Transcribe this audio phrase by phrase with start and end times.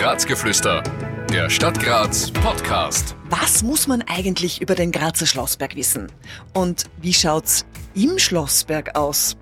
[0.00, 0.84] Grazgeflüster,
[1.28, 3.16] der Stadt Graz Podcast.
[3.30, 6.06] Was muss man eigentlich über den Grazer Schlossberg wissen?
[6.54, 9.36] Und wie schaut's im Schlossberg aus?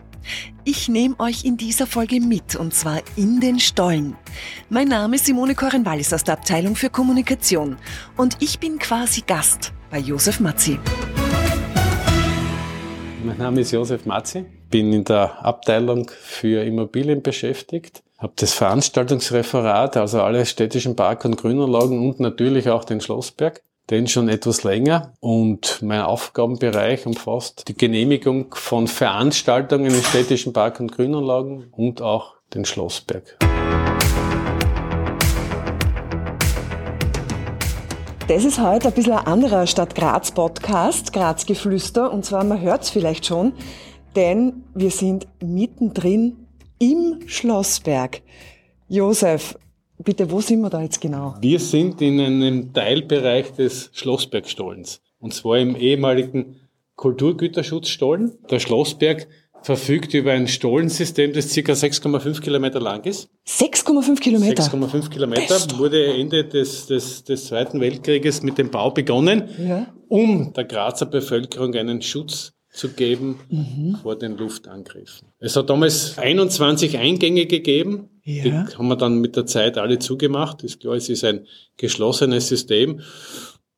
[0.65, 4.17] Ich nehme euch in dieser Folge mit, und zwar in den Stollen.
[4.71, 7.77] Mein Name ist Simone Koren-Wallis aus der Abteilung für Kommunikation
[8.17, 10.79] und ich bin quasi Gast bei Josef Matzi.
[13.23, 19.97] Mein Name ist Josef Matzi, bin in der Abteilung für Immobilien beschäftigt, habe das Veranstaltungsreferat,
[19.97, 25.13] also alle städtischen Park- und Grünanlagen und natürlich auch den Schlossberg, den schon etwas länger.
[25.21, 32.37] Und mein Aufgabenbereich umfasst die Genehmigung von Veranstaltungen in städtischen Park- und Grünanlagen und auch
[32.55, 33.37] den Schlossberg.
[38.29, 42.13] Das ist heute ein bisschen ein anderer Stadt Graz Podcast, Graz Geflüster.
[42.13, 43.53] Und zwar, man hört es vielleicht schon,
[44.17, 46.46] denn wir sind mittendrin
[46.79, 48.23] im Schlossberg.
[48.89, 49.59] Josef,
[49.99, 51.35] bitte, wo sind wir da jetzt genau?
[51.41, 55.01] Wir sind in einem Teilbereich des Schlossbergstollens.
[55.19, 56.57] Und zwar im ehemaligen
[56.97, 58.33] Kulturgüterschutzstollen.
[58.51, 59.27] Der Schlossberg
[59.63, 61.61] verfügt über ein Stollensystem, das ca.
[61.73, 63.29] 6,5 Kilometer lang ist.
[63.49, 64.63] 6,5 Kilometer?
[64.63, 69.87] 6,5 Kilometer wurde Ende des, des, des Zweiten Weltkrieges mit dem Bau begonnen, Ja.
[70.09, 75.29] um der Grazer Bevölkerung einen Schutz zu geben vor den Luftangriffen.
[75.39, 78.11] Es hat damals 21 Eingänge gegeben.
[78.23, 78.65] Ja.
[78.65, 80.63] Die haben wir dann mit der Zeit alle zugemacht.
[80.63, 81.47] Ist klar, es ist ein
[81.77, 83.01] geschlossenes System.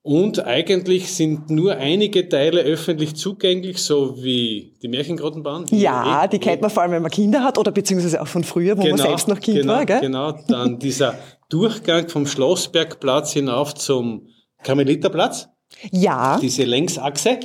[0.03, 5.67] Und eigentlich sind nur einige Teile öffentlich zugänglich, so wie die Märchengrottenbahn.
[5.71, 8.43] Ja, Eh- die kennt man vor allem, wenn man Kinder hat oder beziehungsweise auch von
[8.43, 10.01] früher, wo man selbst noch Kind genau, war, gell?
[10.01, 11.15] Genau, dann dieser
[11.51, 14.29] Durchgang vom Schlossbergplatz hinauf zum
[14.63, 15.49] Karmeliterplatz,
[15.93, 17.39] Ja, diese Längsachse,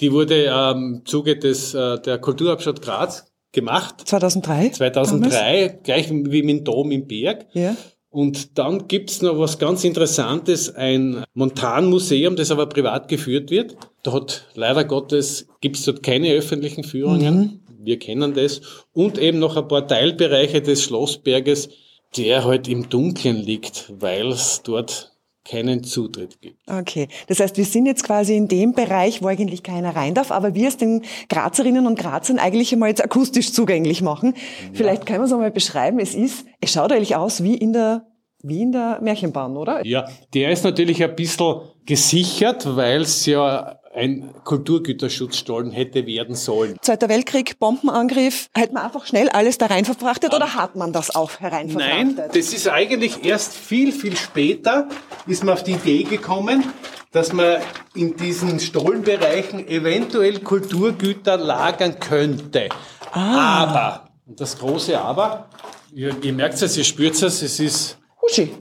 [0.00, 4.70] die wurde ähm, im Zuge des, äh, der Kulturhauptstadt Graz gemacht, 2003.
[4.70, 7.46] 2003, gleich wie mit dem Dom im Berg.
[7.52, 7.76] Ja.
[8.08, 13.76] Und dann gibt's noch was ganz Interessantes, ein Montanmuseum, das aber privat geführt wird.
[14.02, 17.64] Da hat leider Gottes, gibt's dort keine öffentlichen Führungen.
[17.78, 18.62] Wir kennen das.
[18.92, 21.68] Und eben noch ein paar Teilbereiche des Schlossberges,
[22.16, 25.09] der halt im Dunkeln liegt, weil es dort
[25.50, 26.60] keinen Zutritt gibt.
[26.68, 30.30] Okay, das heißt, wir sind jetzt quasi in dem Bereich, wo eigentlich keiner rein darf,
[30.30, 34.34] aber wir es den Grazerinnen und Grazern eigentlich einmal jetzt akustisch zugänglich machen.
[34.72, 35.98] Vielleicht können wir es einmal beschreiben.
[35.98, 38.06] Es ist, es schaut eigentlich aus wie in der,
[38.42, 39.84] wie in der Märchenbahn, oder?
[39.84, 46.76] Ja, der ist natürlich ein bisschen gesichert, weil es ja ein Kulturgüterschutzstollen hätte werden sollen.
[46.80, 51.14] Zweiter Weltkrieg, Bombenangriff, hätte man einfach schnell alles da rein verfrachtet oder hat man das
[51.14, 54.88] auch herein Nein, das ist eigentlich erst viel, viel später
[55.26, 56.64] ist man auf die Idee gekommen,
[57.10, 57.60] dass man
[57.94, 62.68] in diesen Stollenbereichen eventuell Kulturgüter lagern könnte.
[63.10, 63.64] Ah.
[63.64, 65.48] Aber, und das große Aber,
[65.92, 68.52] ihr, ihr merkt es, ihr spürt es, es ist, Uschi.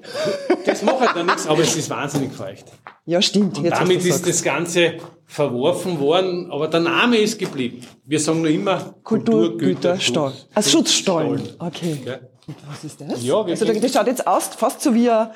[0.65, 2.65] das macht halt dann nichts, aber es ist wahnsinnig feucht.
[3.09, 3.57] Ja, stimmt.
[3.57, 4.93] Und jetzt, damit ist das Ganze
[5.25, 7.81] verworfen worden, aber der Name ist geblieben.
[8.05, 10.33] Wir sagen nur immer Kulturgüterstollen.
[10.53, 11.39] Also Schutzstollen.
[11.39, 11.67] Schutzstollen.
[11.67, 12.01] Okay.
[12.03, 12.29] Gell?
[12.69, 13.23] Was ist das?
[13.23, 15.29] Ja, also da- das schaut jetzt aus, fast so wie ein,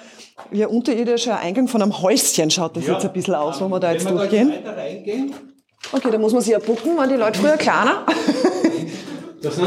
[0.52, 2.94] wie ein unterirdischer Eingang von einem Häuschen schaut das Ja.
[2.94, 4.54] jetzt ein bisschen aus, wo wir da jetzt Wenn durchgehen.
[4.66, 5.34] reingehen,
[5.92, 8.06] Okay, da muss man sich ja bucken, waren die Leute früher kleiner.
[9.44, 9.60] Das,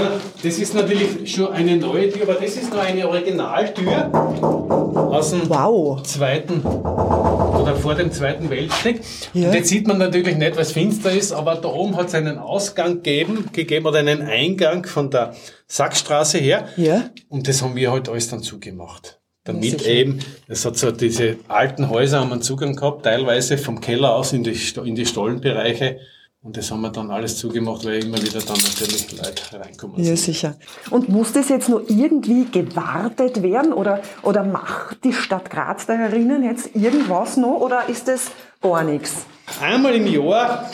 [0.42, 5.50] das ist natürlich schon eine neue Tür, aber das ist noch eine Originaltür aus dem
[5.50, 6.02] Wow.
[6.02, 9.02] zweiten oder vor dem Zweiten Weltkrieg.
[9.34, 9.48] Ja.
[9.48, 12.14] Und jetzt sieht man natürlich nicht, weil es finster ist, aber da oben hat es
[12.14, 15.34] einen Ausgang gegeben, gegeben oder einen Eingang von der
[15.66, 16.68] Sackstraße her.
[16.78, 17.10] Ja.
[17.28, 19.20] Und das haben wir halt alles dann zugemacht.
[19.44, 19.90] Damit sicher.
[19.90, 24.32] eben, es hat so diese alten Häuser haben einen Zugang gehabt, teilweise vom Keller aus
[24.32, 25.98] in die, in die Stollenbereiche.
[26.46, 30.04] Und das haben wir dann alles zugemacht, weil immer wieder dann natürlich Leute reinkommen Ja,
[30.04, 30.18] sind.
[30.18, 30.56] sicher.
[30.90, 35.94] Und muss das jetzt nur irgendwie gewartet werden oder, oder macht die Stadt Graz da
[35.94, 38.30] herinnen jetzt irgendwas noch oder ist das
[38.62, 39.26] gar nichts?
[39.60, 40.70] Einmal im Jahr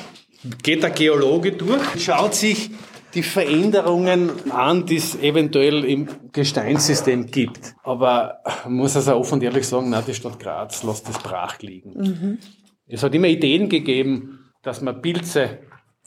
[0.62, 2.70] geht der Geologe durch, schaut sich
[3.14, 7.74] die Veränderungen an, die es eventuell im Gesteinssystem gibt.
[7.82, 11.58] Aber man muss also offen und ehrlich sagen, nein, die Stadt Graz lässt das brach
[11.60, 12.38] liegen.
[12.86, 15.58] Es hat immer Ideen gegeben, dass man Pilze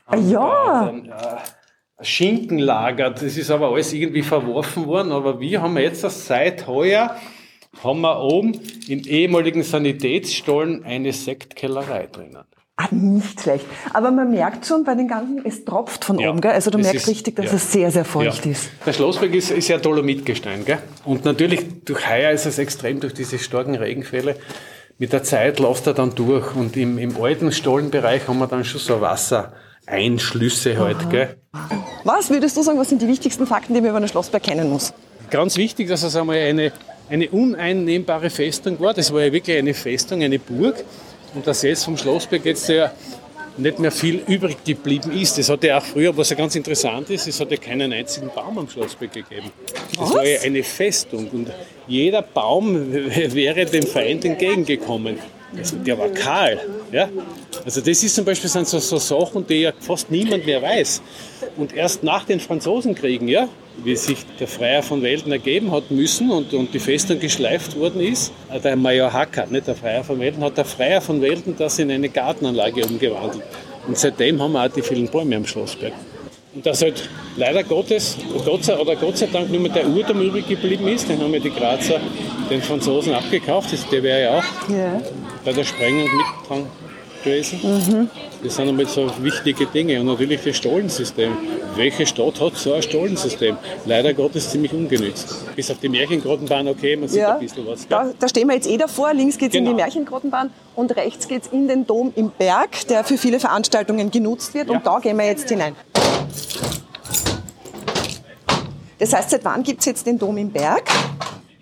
[0.06, 0.86] Ah, ja.
[0.86, 3.22] dann, äh, Schinken lagert.
[3.22, 5.12] Das ist aber alles irgendwie verworfen worden.
[5.12, 7.16] Aber wir haben jetzt seit heuer
[7.84, 12.44] haben wir oben im ehemaligen Sanitätsstollen eine Sektkellerei drinnen.
[12.78, 13.66] Ah, nicht schlecht.
[13.94, 16.52] Aber man merkt schon bei den ganzen, es tropft von Ja, oben, gell?
[16.52, 17.54] Also du merkst ist- richtig, dass ja.
[17.54, 18.52] es sehr, sehr feucht Ja.
[18.52, 18.70] ist.
[18.86, 20.80] Der Schlossberg ist, ist ja Dolomitgestein, gell?
[21.06, 24.36] Und natürlich durch Heuer ist es extrem durch diese starken Regenfälle.
[24.98, 28.64] Mit der Zeit läuft er dann durch und im, im alten Stollenbereich haben wir dann
[28.64, 31.36] schon so Wassereinschlüsse halt, gell?
[32.04, 34.70] Was würdest du sagen, was sind die wichtigsten Fakten, die man über den Schlossberg kennen
[34.70, 34.94] muss?
[35.30, 36.72] Ganz wichtig, dass es einmal eine
[37.10, 38.94] eine uneinnehmbare Festung war.
[38.94, 40.84] Das war ja wirklich eine Festung, eine Burg.
[41.34, 42.92] Und das jetzt vom Schlossberg jetzt ja
[43.58, 45.38] nicht mehr viel übrig geblieben ist.
[45.38, 48.30] Das hat ja auch früher, was ja ganz interessant ist, es hat ja keinen einzigen
[48.34, 49.52] Baum am Schlossberg gegeben.
[49.98, 51.52] Das war ja eine Festung und
[51.88, 55.20] jeder Baum wäre dem Feind entgegengekommen.
[55.58, 56.60] Also der war kahl.
[56.92, 57.10] Ja?
[57.64, 61.02] Also das ist zum Beispiel sind so, so Sachen, die ja fast niemand mehr weiß.
[61.58, 63.48] Und erst nach den Franzosenkriegen, ja,
[63.84, 68.02] wie sich der Freier von Welten ergeben hat müssen und, und die Festung geschleift worden
[68.02, 71.56] ist, äh, der Major Hacker, nicht der Freier von Welten, hat der Freier von Welten
[71.58, 73.44] das in eine Gartenanlage umgewandelt.
[73.88, 75.94] Und seitdem haben wir auch die vielen Bäume am Schlossberg.
[76.56, 78.16] Und dass halt leider Gottes,
[78.46, 81.34] Gott sei, oder Gott sei Dank nur mehr der Urturm übrig geblieben ist, den haben
[81.34, 82.00] ja die Grazer
[82.50, 85.02] den Franzosen abgekauft, das, der wäre ja auch Ja.
[85.44, 86.66] bei der Sprengung mit dran
[87.24, 88.10] gewesen.
[88.44, 90.00] Das sind einmal so wichtige Dinge.
[90.00, 91.36] Und natürlich das Stollensystem.
[91.76, 93.58] Welche Stadt hat so ein Stollensystem?
[93.86, 95.54] Leider Gottes ziemlich ungenützt.
[95.56, 97.88] Bis auf die Märchengrottenbahn, okay, man sieht Ja, ein bisschen was.
[97.88, 99.14] da, da stehen wir jetzt eh davor.
[99.14, 99.82] Links geht es in die Genau.
[99.84, 104.54] Märchengrottenbahn und rechts geht es in den Dom im Berg, der für viele Veranstaltungen genutzt
[104.54, 104.70] wird.
[104.70, 104.76] Ja.
[104.78, 105.76] Und da gehen wir jetzt hinein.
[109.00, 110.84] Das heißt, seit wann gibt es jetzt den Dom im Berg?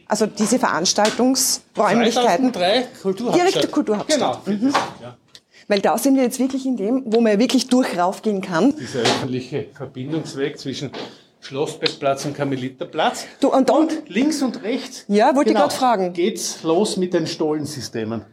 [0.08, 2.54] Also diese Veranstaltungsräumlichkeiten.
[2.54, 3.48] 2003 Kulturhauptstadt.
[3.48, 4.46] Direkte Kulturhauptstadt.
[4.46, 4.72] Genau.
[5.02, 5.18] Ja.
[5.68, 8.76] Weil da sind wir jetzt wirklich in dem, wo man wirklich durch raufgehen kann.
[8.76, 10.92] Dieser öffentliche Verbindungsweg zwischen
[11.40, 13.26] Schlossbergplatz und Karmeliterplatz.
[13.40, 15.06] Du, und dann, Links und rechts.
[15.08, 16.14] Ja, wollte ich grad fragen.
[16.14, 18.26] Geht's los mit den Stollensystemen.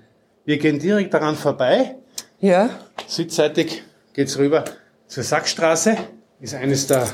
[0.45, 1.97] Wir gehen direkt daran vorbei.
[2.41, 2.71] ja,
[3.07, 3.83] Südseitig
[4.13, 4.65] geht's rüber
[5.07, 5.97] zur Sackstraße.
[6.41, 7.07] Ist eines der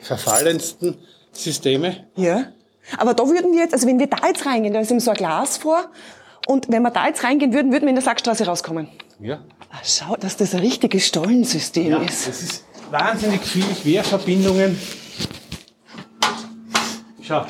[0.00, 0.96] verfallensten
[1.32, 2.06] Systeme.
[2.16, 2.46] ja.
[2.98, 5.12] Aber da würden wir jetzt, also wenn wir da jetzt reingehen, da ist eben so
[5.12, 5.84] ein Glas vor.
[6.48, 8.88] Und wenn wir da jetzt reingehen würden, würden wir in der Sackstraße rauskommen.
[9.20, 9.38] Ja.
[9.70, 12.02] Ah, schau, dass das ein richtiges Stollensystem ja.
[12.02, 12.26] ist.
[12.26, 14.76] Es ist wahnsinnig viel Querverbindungen.
[17.22, 17.46] Schau,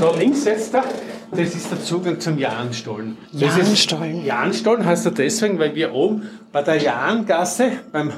[0.00, 0.84] da links jetzt da,
[1.32, 3.18] das ist der Zugang zum Jahnstollen.
[3.32, 4.24] Das Jahnstollen.
[4.24, 8.12] Jahnstollen heißt er deswegen, weil wir oben bei der Jahngasse beim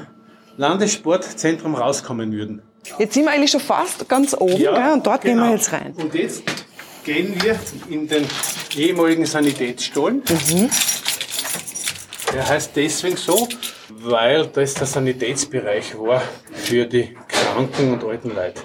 [0.57, 2.61] Landessportzentrum rauskommen würden.
[2.99, 4.91] Jetzt sind wir eigentlich schon fast ganz oben, gell?
[4.93, 5.93] und dort gehen wir jetzt rein.
[5.97, 6.43] Und jetzt
[7.03, 7.57] gehen wir
[7.89, 8.25] in den
[8.75, 10.17] ehemaligen Sanitätsstollen.
[10.17, 10.69] Mhm.
[12.33, 13.47] Der heißt deswegen so,
[13.89, 16.21] weil das der Sanitätsbereich war
[16.51, 18.61] für die Kranken und alten Leute.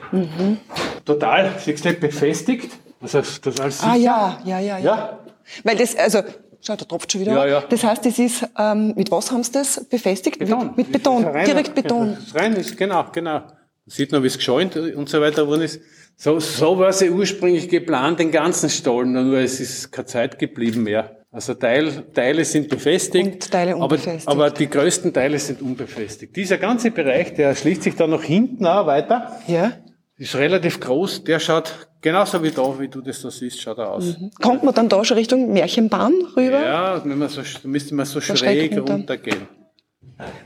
[1.04, 2.70] Total, siehst du, befestigt.
[3.00, 4.84] Das heißt, das alles Ah ja, ja, ja, ja.
[4.84, 5.18] Ja,
[5.62, 6.22] Weil das, also,
[6.60, 7.32] schau, da tropft schon wieder.
[7.32, 7.64] Ja, ja.
[7.68, 10.38] Das heißt, das ist, ähm, mit was haben sie das befestigt?
[10.38, 10.66] Beton.
[10.68, 12.16] Mit, mit Beton, rein- direkt Beton.
[12.34, 13.40] Rein ist, genau, genau.
[13.40, 13.50] Man
[13.86, 15.80] sieht noch, wie es geschäumt und so weiter worden ist.
[16.16, 20.38] So, so war es ja ursprünglich geplant, den ganzen Stollen, nur es ist keine Zeit
[20.38, 21.14] geblieben mehr.
[21.30, 24.26] Also Teil, Teile sind befestigt, Und Teile unbefestigt.
[24.26, 26.34] Aber, aber die größten Teile sind unbefestigt.
[26.34, 29.72] Dieser ganze Bereich, der schließt sich dann nach hinten auch weiter, Ja.
[30.16, 33.90] ist relativ groß, der schaut genauso wie da, wie du das da siehst, schaut er
[33.90, 34.16] aus.
[34.40, 36.62] Kommt man dann da schon Richtung Märchenbahn rüber?
[36.62, 38.92] Ja, wenn man so, da müsste man so schräg schräg runter.
[38.92, 39.48] runtergehen.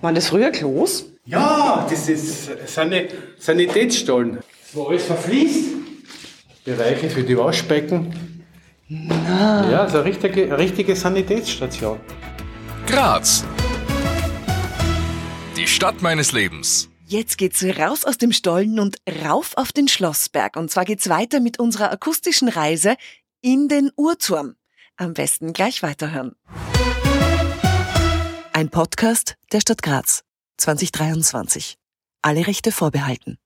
[0.01, 1.07] Waren das früher Klos?
[1.25, 3.09] Ja, das ist Sani
[3.39, 4.39] Sanitätsstollen.
[4.73, 5.71] Wo alles verfließt.
[6.65, 8.45] Bereiche für die Waschbecken.
[8.89, 11.99] Ja, so eine richtige, eine richtige Sanitätsstation.
[12.87, 13.45] Graz.
[15.57, 16.92] Die Stadt meines Lebens.
[17.13, 20.57] Jetzt geht's raus aus dem Stollen und rauf auf den Schlossberg.
[20.57, 22.97] Und zwar geht's weiter mit unserer akustischen Reise
[23.43, 24.57] in den Uhrturm.
[24.97, 26.35] Am besten gleich weiterhören.
[28.55, 30.25] Ein Podcast der Stadt Graz
[30.57, 31.77] 2023.
[32.23, 33.37] Alle Rechte vorbehalten.